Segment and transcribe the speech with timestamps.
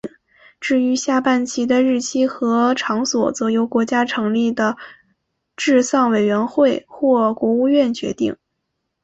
[0.59, 4.75] 至于下半旗的日期和场所则由国家成立的
[5.55, 8.35] 治丧委员会或国务院决定。